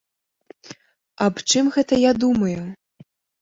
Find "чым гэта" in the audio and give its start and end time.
1.51-1.93